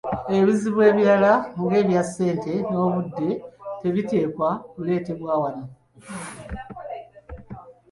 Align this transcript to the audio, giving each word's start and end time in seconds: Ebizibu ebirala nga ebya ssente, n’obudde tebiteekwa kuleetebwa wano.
Ebizibu 0.37 0.79
ebirala 0.89 1.33
nga 1.61 1.75
ebya 1.81 2.01
ssente, 2.05 2.53
n’obudde 2.69 3.29
tebiteekwa 3.81 4.49
kuleetebwa 4.71 5.33
wano. 5.41 5.65